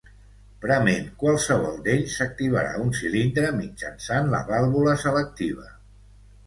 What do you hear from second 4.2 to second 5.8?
la vàlvula selectiva.